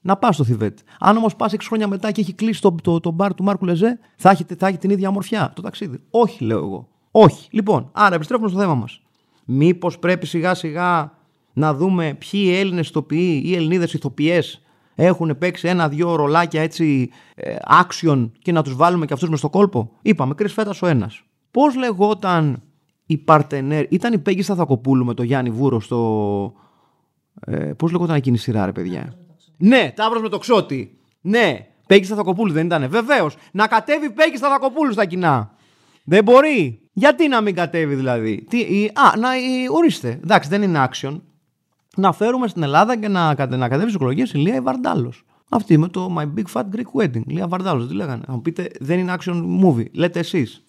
[0.00, 0.78] Να πας στο Θιβέτ.
[0.98, 3.64] Αν όμως πας 6 χρόνια μετά και έχει κλείσει το, το, το μπαρ του Μάρκου
[3.64, 6.00] Λεζέ, θα έχει, θα έχει την ίδια ομορφιά το ταξίδι.
[6.10, 6.88] Όχι, λέω εγώ.
[7.10, 7.48] Όχι.
[7.50, 9.00] Λοιπόν, άρα επιστρέφουμε στο θέμα μας.
[9.44, 11.17] Μήπως πρέπει σιγά σιγά
[11.58, 14.62] να δούμε ποιοι Έλληνες ηθοποιοί ή Ελληνίδες ηθοποιές
[14.94, 19.50] έχουν παίξει ένα-δυο ρολάκια έτσι ε, action και να τους βάλουμε και αυτούς με στο
[19.50, 19.90] κόλπο.
[20.02, 21.22] Είπαμε, κρυ φέτας ο ένας.
[21.50, 22.62] Πώς λεγόταν
[23.06, 26.52] η παρτενέρ, ήταν η Πέγγι Σταθακοπούλου με το Γιάννη Βούρο στο,
[27.40, 29.14] ε, Πώς λεγόταν εκείνη η σειρά, ρε παιδιά;
[29.56, 30.98] Ναι, Ταύρος με το ξότι.
[31.20, 32.88] Ναι, Πέγγι Σταθακοπούλου δεν ήταν.
[32.88, 33.36] Βεβαίως.
[33.52, 35.50] Να κατέβει Πέγγι Σταθακοπούλου στα κοινά.
[36.04, 36.80] Δεν μπορεί.
[36.92, 40.20] Γιατί να μην κατέβει δηλαδή; Τι, η, α, να, η, ορίστε.
[40.22, 41.20] Εντάξει, δεν είναι action.
[41.98, 45.24] Να φέρουμε στην Ελλάδα και να, να κατέβει στις εκλογέ η Λία Βαρντάλος.
[45.48, 47.22] Αυτή με το My Big Fat Greek Wedding.
[47.26, 49.90] Λία Βαρντάλος, τι λέγανε; Θα μου πείτε, δεν είναι action movie.
[49.92, 50.62] Λέτε εσείς.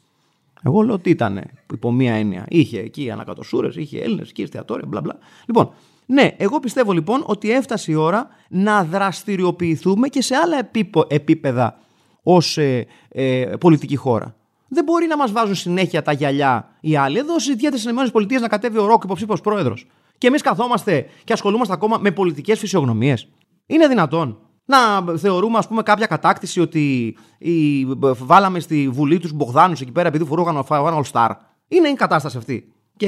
[0.63, 1.41] Εγώ λέω ότι ήταν
[1.73, 2.45] υπό μία έννοια.
[2.49, 5.17] Είχε εκεί ανακατοσούρες, είχε Έλληνες, εκεί εστιατόρια, μπλα μπλα.
[5.45, 5.71] Λοιπόν,
[6.05, 10.69] ναι, εγώ πιστεύω λοιπόν ότι έφτασε η ώρα να δραστηριοποιηθούμε και σε άλλα
[11.07, 11.79] επίπεδα
[12.23, 14.35] ως ε, ε, πολιτική χώρα.
[14.67, 17.17] Δεν μπορεί να μας βάζουν συνέχεια τα γυαλιά οι άλλοι.
[17.17, 19.87] Εδώ συζητιέται στις ΗΠΑ να κατέβει ο Ρόκ υποψήφιος πρόεδρος.
[20.19, 23.27] Και εμείς καθόμαστε και ασχολούμαστε ακόμα με πολιτικές φυσιογνωμίες.
[23.65, 24.77] Είναι δυνατόν να
[25.17, 30.25] θεωρούμε, ας πούμε, κάποια κατάκτηση ότι η, βάλαμε στη βουλή τους Μπογδάνους εκεί πέρα επειδή
[30.25, 31.29] φορούγαν ο All Star.
[31.67, 32.73] Είναι η κατάσταση αυτή.
[32.97, 33.07] Και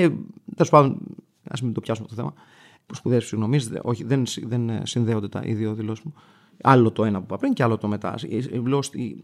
[0.55, 0.97] τέλος πάντων,
[1.49, 2.33] ας μην το πιάσουμε το θέμα
[2.93, 3.71] σπουδαίε φυσιογνωμίες.
[3.81, 6.13] Όχι, δεν, δεν συνδέονται τα οι δύο δηλώσεις μου.
[6.63, 8.15] Άλλο το ένα που είπα πριν και άλλο το μετά.
[8.63, 8.79] Λέω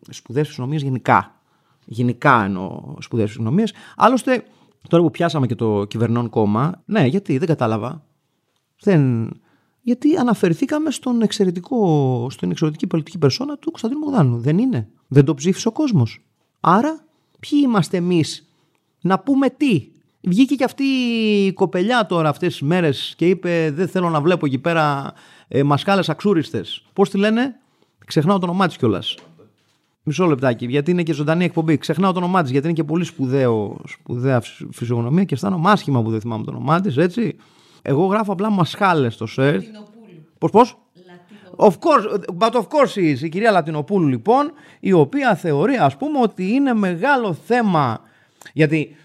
[0.09, 1.41] σπουδαίε φυσιογνωμίες γενικά.
[1.85, 3.73] Γενικά εννοώ σπουδαίε φυσιογνωμίες.
[3.95, 4.43] Άλλωστε,
[4.87, 8.05] τώρα που πιάσαμε και το κυβερνών κόμμα, ναι, γιατί δεν κατάλαβα.
[8.81, 9.31] Δεν...
[9.81, 14.37] Γιατί αναφερθήκαμε στον εξαιρετικό, στην εξαιρετική πολιτική περσόνα του Κωνσταντίνου Μογδάνου.
[14.37, 14.89] Δεν είναι.
[15.07, 16.25] Δεν το ψήφισε ο κόσμος.
[16.59, 17.05] Άρα,
[17.39, 18.51] ποιοι είμαστε εμείς
[19.01, 23.87] να πούμε τι; Βγήκε και αυτή η κοπελιά τώρα αυτές τις μέρες και είπε δεν
[23.87, 25.13] θέλω να βλέπω εκεί πέρα
[25.47, 26.85] ε, μασκάλες αξούριστες.
[26.93, 27.59] Πώς τη λένε;
[28.05, 29.15] Ξεχνάω το όνομά της κιόλας.
[30.09, 31.77] Μισό λεπτάκι, γιατί είναι και ζωντανή εκπομπή.
[31.77, 34.41] Ξεχνάω το όνομά της, γιατί είναι και πολύ σπουδαίο, σπουδαία
[34.71, 37.35] φυσιογνωμία και αισθάνομαι άσχημα που δεν θυμάμαι το όνομά της, έτσι.
[37.81, 39.59] Εγώ γράφω απλά μασχάλες στο σερ.
[40.37, 40.77] Πώς, πώς;
[41.57, 43.21] Of course, but of course is.
[43.21, 47.99] Η κυρία Λατινοπούλου, λοιπόν, η οποία θεωρεί, ας πούμε, ότι είναι μεγάλο θέμα.
[48.53, 48.95] Γιατί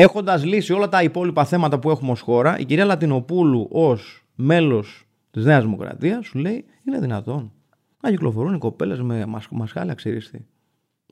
[0.00, 5.06] Έχοντας λύσει όλα τα υπόλοιπα θέματα που έχουμε ως χώρα, η κυρία Λατινοπούλου ως μέλος
[5.30, 7.52] της Νέας Δημοκρατίας σου λέει: Είναι δυνατόν
[8.02, 10.46] να κυκλοφορούν οι κοπέλες με μασχάλια ξύριστη.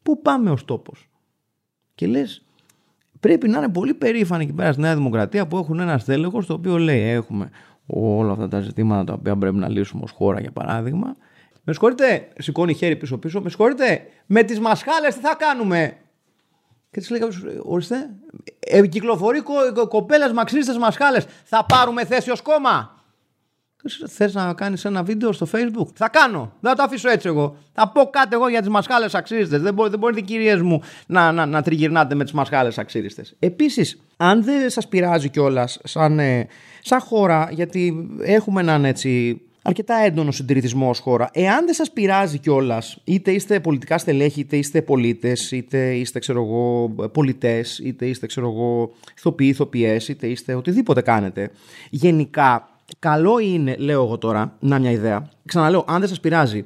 [0.02, 1.08] Πού πάμε ως τόπος;
[1.94, 2.44] Και λες,
[3.20, 6.54] πρέπει να είναι πολύ περήφανοι εκεί πέρα στη Νέα Δημοκρατία που έχουν ένα στέλεχος το
[6.54, 7.50] οποίο λέει: Έχουμε
[7.86, 11.16] όλα αυτά τα ζητήματα τα οποία πρέπει να λύσουμε ως χώρα, για παράδειγμα.
[11.64, 13.40] Με συγχωρείτε, σηκώνει χέρι πίσω-πίσω.
[13.40, 15.96] Με συγχωρείτε, με τις μασχάλε τι θα κάνουμε;
[16.90, 18.10] Και της λέει κάποιος, ορίστε,
[18.58, 21.20] ε, κυκλοφορεί κο, κο, κοπέλες μαξίστε μασχάλε.
[21.44, 22.95] Θα πάρουμε θέση ως κόμμα;
[24.06, 26.52] Θε να κάνεις ένα βίντεο στο Facebook; Θα κάνω.
[26.60, 27.56] Δεν θα το αφήσω έτσι εγώ.
[27.72, 29.60] Θα πω κάτι εγώ για τις μασχάλες αξίριστες.
[29.60, 33.34] Δεν, μπορεί, δεν μπορείτε, κυρίες μου, να, να, να τριγυρνάτε με τις μασχάλες αξίριστες.
[33.38, 36.48] Επίσης, αν δεν σας πειράζει κιόλας σαν, ε,
[36.82, 41.30] σαν χώρα, γιατί έχουμε έναν έτσι αρκετά έντονο συντηρητισμό ως χώρα.
[41.32, 46.42] Εάν δεν σας πειράζει κιόλας, είτε είστε πολιτικά στελέχη, είτε είστε πολίτες, είτε είστε ξέρω
[46.42, 51.50] εγώ πολιτές, είτε είστε ξέρω εγώ ηθοποιοί, ηθοποιές, είτε είστε οτιδήποτε κάνετε.
[51.90, 55.28] Γενικά, καλό είναι, λέω εγώ τώρα, να μια ιδέα.
[55.44, 56.64] Ξαναλέω, αν δεν σας πειράζει,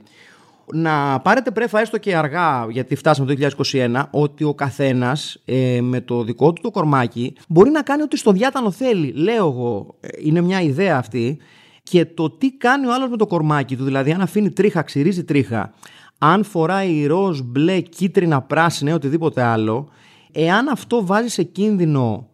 [0.73, 6.01] να πάρετε πρέφα έστω και αργά, γιατί φτάσαμε το 2021, ότι ο καθένας ε, με
[6.01, 9.13] το δικό του το κορμάκι μπορεί να κάνει ό,τι στο διάτανο θέλει.
[9.13, 11.39] Λέω εγώ, ε, είναι μια ιδέα αυτή.
[11.83, 15.25] Και το τι κάνει ο άλλος με το κορμάκι του, δηλαδή αν αφήνει τρίχα, ξυρίζει
[15.25, 15.73] τρίχα,
[16.19, 19.89] αν φοράει ροζ, μπλε, κίτρινα, πράσινα ή οτιδήποτε άλλο,
[20.33, 22.30] εάν αυτό βάζει σε κίνδυνο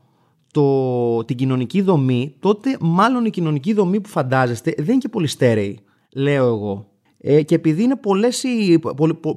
[0.57, 5.27] το, την κοινωνική δομή, τότε μάλλον η κοινωνική δομή που φαντάζεστε δεν είναι και πολύ
[5.27, 5.79] στέρεη,
[6.14, 6.87] λέω εγώ.
[7.21, 8.45] Ε, και επειδή είναι πολλές,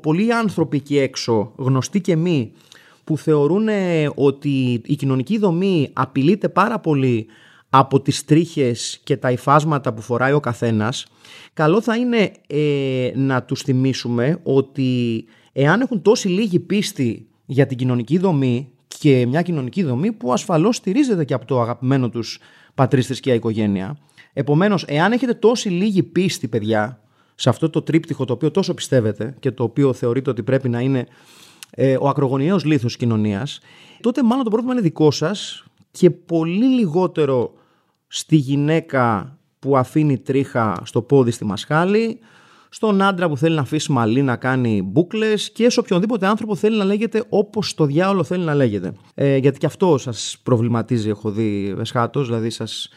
[0.01, 2.51] πολλοί άνθρωποι εκεί έξω, γνωστοί και μη,
[3.03, 3.67] που θεωρούν
[4.15, 7.27] ότι η κοινωνική δομή απειλείται πάρα πολύ
[7.69, 11.05] από τις τρίχες και τα υφάσματα που φοράει ο καθένας,
[11.53, 17.77] καλό θα είναι ε, να τους θυμίσουμε ότι εάν έχουν τόση λίγη πίστη για την
[17.77, 22.39] κοινωνική δομή και μια κοινωνική δομή που ασφαλώς στηρίζεται και από το αγαπημένο τους
[22.73, 23.97] πατρίς θρησκεία οικογένεια.
[24.33, 27.01] Επομένως, εάν έχετε τόση λίγη πίστη, παιδιά,
[27.35, 30.79] σε αυτό το τρίπτυχο το οποίο τόσο πιστεύετε και το οποίο θεωρείτε ότι πρέπει να
[30.79, 31.07] είναι
[31.69, 33.59] ε, ο ακρογωνιαίος λίθος κοινωνίας,
[34.01, 37.53] τότε μάλλον το πρόβλημα είναι δικό σας και πολύ λιγότερο
[38.07, 42.19] στη γυναίκα που αφήνει τρίχα στο πόδι στη μασχάλη,
[42.69, 46.77] στον άντρα που θέλει να αφήσει μαλλί να κάνει μπουκλε και σε οποιονδήποτε άνθρωπο θέλει
[46.77, 48.93] να λέγεται όπως το διάολο θέλει να λέγεται.
[49.13, 52.89] Ε, γιατί και αυτό σας προβληματίζει, έχω δει εσχάτως, δηλαδή σας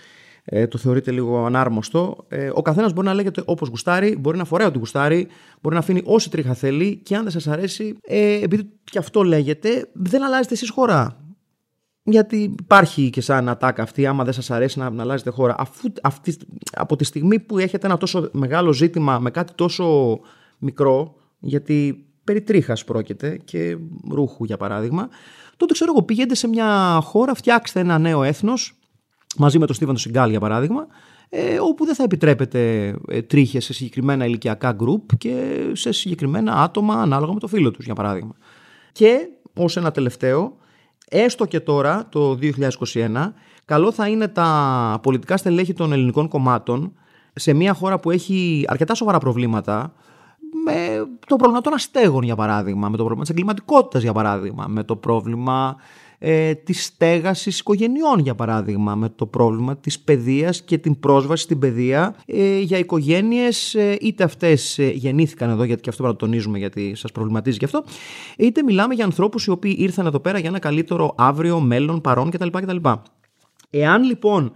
[0.45, 2.25] ε, το θεωρείτε λίγο ανάρμοστο.
[2.29, 5.29] Ε, ο καθένας μπορεί να λέγεται όπως γουστάρει, μπορεί να φοράει ό,τι γουστάρει,
[5.61, 9.23] μπορεί να αφήνει όση τρίχα θέλει και αν δεν σας αρέσει, ε, επειδή και αυτό
[9.23, 11.22] λέγεται, δεν αλλάζετε εσείς χώρα.
[12.05, 15.55] Γιατί υπάρχει και σαν ατάκα αυτή, άμα δεν σας αρέσει να, να αλλάζετε χώρα.
[15.59, 16.37] Αφού, αυτή,
[16.73, 20.19] από τη στιγμή που έχετε ένα τόσο μεγάλο ζήτημα με κάτι τόσο
[20.59, 23.77] μικρό, γιατί περί τρίχας πρόκειται και
[24.11, 25.09] ρούχου για παράδειγμα,
[25.57, 28.79] τότε ξέρω εγώ πήγαινε σε μια χώρα, φτιάξτε ένα νέο έθνος,
[29.37, 30.87] μαζί με τον Στίβαν Σιγκάλ για παράδειγμα,
[31.29, 36.95] ε, όπου δεν θα επιτρέπετε ε, τρίχες σε συγκεκριμένα ηλικιακά γκρουπ και σε συγκεκριμένα άτομα
[36.95, 38.35] ανάλογα με το φίλο τους για παράδειγμα.
[38.93, 40.57] Και ως ένα τελευταίο,
[41.13, 43.33] έστω και τώρα, το 2021,
[43.65, 46.93] καλό θα είναι τα πολιτικά στελέχη των ελληνικών κομμάτων
[47.35, 49.93] σε μια χώρα που έχει αρκετά σοβαρά προβλήματα,
[50.65, 54.85] με το πρόβλημα των αστέγων για παράδειγμα, με το πρόβλημα της εγκληματικότητας για παράδειγμα, με
[54.85, 55.77] το πρόβλημα
[56.25, 61.59] ε, της στέγασης οικογενειών για παράδειγμα, με το πρόβλημα της παιδείας και την πρόσβαση στην
[61.59, 66.21] παιδεία ε, για οικογένειες ε, είτε αυτές ε, γεννήθηκαν εδώ γιατί και αυτό πρέπει να
[66.21, 67.85] το τονίζουμε γιατί σας προβληματίζει και αυτό
[68.39, 72.31] είτε μιλάμε για ανθρώπους οι οποίοι ήρθαν εδώ πέρα για ένα καλύτερο αύριο, μέλλον, παρόν
[72.31, 72.49] κτλ.
[72.49, 72.77] κτλ.
[73.71, 74.53] Εάν λοιπόν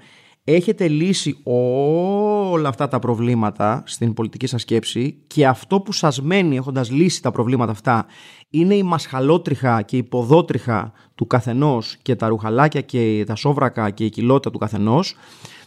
[0.49, 6.57] έχετε λύσει όλα αυτά τα προβλήματα στην πολιτική σας σκέψη και αυτό που σας μένει
[6.57, 8.07] έχοντας λύσει τα προβλήματα αυτά
[8.51, 14.05] είναι η μασχαλότριχα και η ποδότριχα του καθενός και τα ρουχαλάκια και τα σόβρακα και
[14.05, 15.15] η κοιλότητα του καθενός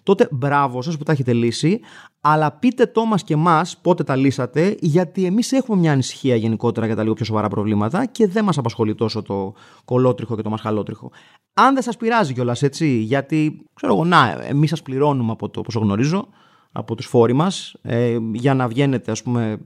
[0.10, 1.80] τότε μπράβο σας που τα έχετε λύσει,
[2.22, 6.86] αλλά πείτε το μας και μας πότε τα λύσατε, γιατί εμείς έχουμε μια ανησυχία γενικότερα
[6.86, 9.54] για τα λίγο πιο σοβαρά προβλήματα και δεν μας απασχολεί τόσο το
[9.86, 11.12] κολότριχο και το μασχαλότριχο.
[11.54, 15.62] Αν δεν σας πειράζει κιόλας έτσι, γιατί ξέρω εγώ, να, εμείς σας πληρώνουμε από το
[15.62, 16.28] πόσο γνωρίζω,
[16.72, 19.60] από τους φόροι μας, ε, για να βγαίνετε ας πούμε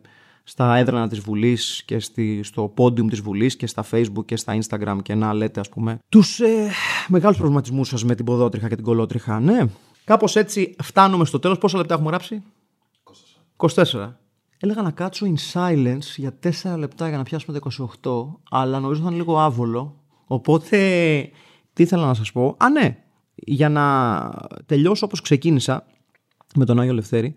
[0.44, 4.58] στα έδρανα της Βουλής και στη, στο podium της Βουλής και στα Facebook και στα
[4.62, 6.70] Instagram και να λέτε ας πούμε τους ε,
[7.08, 9.40] μεγάλους προβληματισμούς σας με την ποδότριχα και την κολότριχα.
[9.40, 9.60] Ναι,
[10.04, 11.58] Κάπως έτσι φτάνουμε στο τέλος.
[11.58, 12.44] Πόσα λεπτά έχουμε γράψει,
[13.58, 13.74] 24.
[13.94, 14.18] 24.
[14.60, 17.70] Έλεγα να κάτσω in silence για 4 λεπτά για να πιάσουμε τα
[18.02, 19.96] 28, αλλά νομίζω θα είναι λίγο άβολο.
[20.26, 20.78] Οπότε,
[21.74, 22.98] τι ήθελα να σας πω; Α, ναι,
[23.36, 24.30] για να
[24.66, 25.86] τελειώσω όπως ξεκίνησα
[26.56, 27.34] με τον Άγιο Λευτέρη,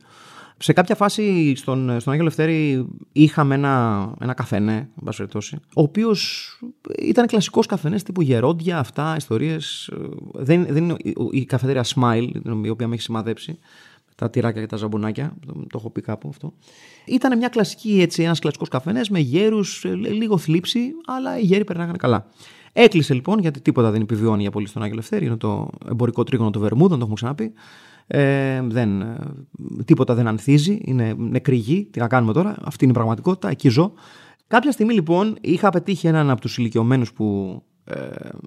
[0.58, 4.88] σε κάποια φάση στον, στον Άγιο Λευτέρη είχαμε ένα, ένα καφενέ,
[5.74, 6.50] ο οποίος
[6.98, 9.90] ήταν κλασικός καφενές τύπου γερόντια, αυτά, ιστορίες.
[10.32, 10.96] Δεν, δεν είναι
[11.30, 12.30] η καφετέρια Smile,
[12.64, 13.58] η οποία με έχει σημαδέψει,
[14.14, 16.52] τα τυράκια και τα ζαμπουνάκια, το, το έχω πει κάπου αυτό.
[17.04, 21.96] Ήταν μια κλασική, έτσι, ένας κλασικός καφενές με γέρους, λίγο θλίψη, αλλά οι γέροι περνάγανε
[21.96, 22.26] καλά.
[22.72, 26.50] Έκλεισε λοιπόν, γιατί τίποτα δεν επιβιώνει για πολύ στον Άγιο Λευτέρη, είναι το εμπορικό τρίγωνο
[26.50, 27.52] του Βερμούδων, το έχουμε ξαναπεί.
[28.06, 29.04] Ε, δεν,
[29.84, 31.88] τίποτα δεν ανθίζει, είναι νεκρή γη.
[31.90, 33.92] Τι να κάνουμε τώρα, αυτή είναι η πραγματικότητα, εκεί ζω.
[34.46, 37.94] Κάποια στιγμή λοιπόν είχα πετύχει έναν από τους ηλικιωμένους που, ε,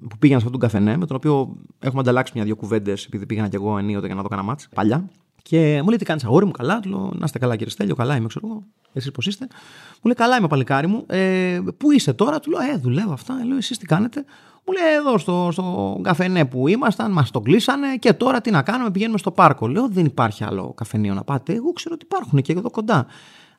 [0.10, 3.48] που πήγαιναν σε αυτόν τον καφενέ, με τον οποίο έχουμε ανταλλάξει μια-δύο κουβέντες, επειδή πήγαινα
[3.48, 5.10] κι εγώ ενίοτε για να δω κανένα μάτς, παλιά.
[5.42, 7.96] Και μου λέει τι κάνεις, αγόρι μου, καλά; Του λέω, να είστε καλά, κύριε Στέλιο,
[7.96, 8.64] καλά είμαι, ξέρω εγώ.
[8.94, 9.48] Εσείς πώς είστε;
[9.94, 11.04] Μου λέει, καλά είμαι, παλικάρι μου.
[11.08, 13.40] Ε, πού είσαι τώρα, του λέω, Ε, δουλεύω αυτά.
[13.42, 14.26] Ε, λέω, εσείς τι κάνετε;
[14.70, 18.62] Μου λέει εδώ στο, στο καφενέ που ήμασταν, μας τον κλείσανε και τώρα τι να
[18.62, 19.68] κάνουμε, πηγαίνουμε στο πάρκο.
[19.68, 21.54] Λέω δεν υπάρχει άλλο καφενείο να πάτε.
[21.54, 23.06] Εγώ ξέρω ότι υπάρχουν και εδώ κοντά.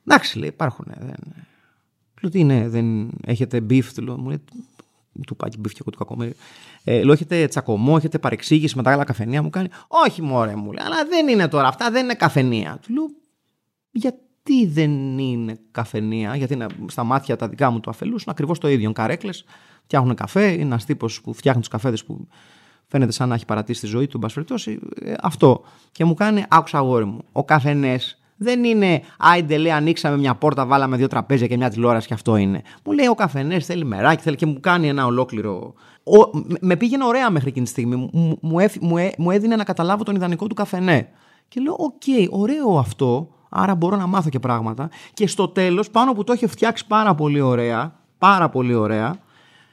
[0.06, 0.86] Εντάξει, λέει, υπάρχουν.
[0.98, 1.14] Δεν...
[2.20, 4.44] Λέω τι είναι, δεν έχετε beef, του λέω, μου λέει,
[5.26, 6.34] του πάκι beef και εγώ του κακομέρι.
[6.84, 9.42] Ε, λέω, έχετε τσακωμό, έχετε παρεξήγηση με τα άλλα καφενεία.
[9.42, 12.78] Μου κάνει, Όχι, μωρέ, μου λέει, αλλά δεν είναι τώρα αυτά, δεν είναι καφενεία.
[12.82, 13.10] Του λέω,
[13.90, 18.30] για τι δεν είναι καφενεία, γιατί είναι στα μάτια τα δικά μου του αφελούς είναι
[18.30, 18.92] ακριβώς το ίδιο.
[18.92, 19.44] Καρέκλες,
[19.90, 22.28] φτιάχνουν καφέ, είναι ένας τύπος που φτιάχνει τους καφέδες που
[22.86, 24.44] φαίνεται σαν να έχει παρατήσει τη ζωή του, εν
[25.04, 25.62] ε, αυτό.
[25.92, 30.66] Και μου κάνει, άκουσα αγόρι μου, ο καφενές δεν είναι, άιντε λέει, ανοίξαμε μια πόρτα,
[30.66, 32.62] βάλαμε δύο τραπέζια και μια τηλεόραση και αυτό είναι.
[32.84, 35.74] Μου λέει, ο καφενές θέλει μεράκι, θέλει και μου κάνει ένα ολόκληρο.
[36.04, 37.96] Ο, με πήγαινε ωραία μέχρι εκείνη τη στιγμή.
[37.96, 41.08] Μου, μου, μου έδινε να καταλάβω τον ιδανικό του καφενέ.
[41.48, 44.90] Και λέω, OK, okay, ωραίο αυτό, άρα μπορώ να μάθω και πράγματα.
[45.14, 49.18] Και στο τέλος, πάνω που το έχει φτιάξει πάρα πολύ ωραία, πάρα πολύ ωραία,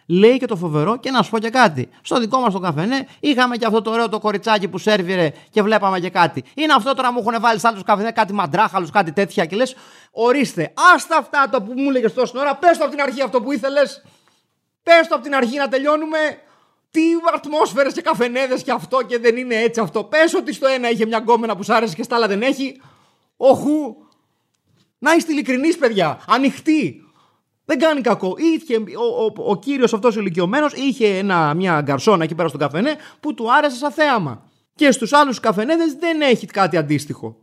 [0.08, 1.90] λέει και το φοβερό και να σου πω και κάτι.
[2.02, 5.62] Στο δικό μας το καφενέ είχαμε και αυτό το ωραίο το κοριτσάκι που σέρβιρε και
[5.62, 6.44] βλέπαμε και κάτι.
[6.54, 9.76] Είναι αυτό τώρα μου έχουν βάλει άλλου καφενέ, κάτι μαντράχαλους, κάτι τέτοια και λες,
[10.12, 13.42] ορίστε, άστα αυτά το που μου έλεγε τόση ώρα, πες το από την αρχή αυτό
[13.42, 14.04] που ήθελες.
[14.84, 16.18] Πες το από την αρχή να τελειώνουμε.
[16.92, 17.02] Τι
[17.36, 20.04] ατμόσφαιρες και καφενέδες και αυτό και δεν είναι έτσι αυτό.
[20.04, 22.82] Πες ότι στο ένα είχε μια γκόμενα που σ' άρεσε και στα άλλα δεν έχει.
[23.38, 23.96] Οχου.
[25.00, 26.20] Να είστε ειλικρινείς, παιδιά.
[26.28, 27.07] Ανοιχτοί.
[27.70, 28.36] Δεν κάνει κακό.
[28.38, 32.60] Είχε, ο, ο, ο κύριος αυτός ο ηλικιωμένος είχε ένα, μια γκαρσόνα εκεί πέρα στον
[32.60, 34.44] καφενέ που του άρεσε σαν θέαμα.
[34.76, 37.38] Και στους άλλους καφενέδες δεν έχει κάτι αντίστοιχο.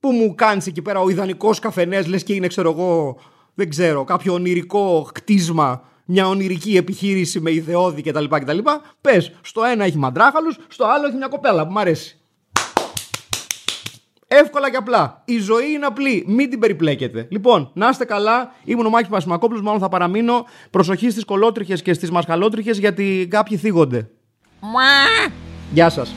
[0.00, 3.18] Που μου κάνεις εκεί πέρα ο ιδανικός καφενές, λες και είναι, ξέρω εγώ,
[3.54, 8.24] δεν ξέρω, κάποιο ονειρικό κτίσμα, μια ονειρική επιχείρηση με ιδεώδη κτλ.
[8.24, 8.58] κτλ.
[9.00, 12.20] Πες, στο ένα έχει μαντράχαλους, στο άλλο έχει μια κοπέλα που μου αρέσει.
[14.28, 15.22] Εύκολα και απλά.
[15.24, 16.24] Η ζωή είναι απλή.
[16.26, 17.26] Μην την περιπλέκετε.
[17.30, 18.52] Λοιπόν, να είστε καλά.
[18.64, 19.62] Ήμουν ο Μάκης Πασμακόπουλος.
[19.62, 20.44] Μάλλον θα παραμείνω.
[20.70, 24.10] Προσοχή στις κολότριχες και στις μασχαλότριχες γιατί κάποιοι θίγονται.
[25.72, 26.14] Γεια σας.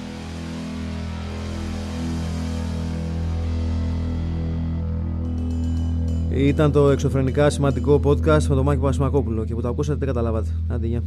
[6.32, 10.50] Ήταν το εξωφρενικά σημαντικό podcast με τον Μάκη Πασμακόπουλο και που το ακούσατε δεν καταλάβατε.
[10.70, 11.02] Άντε,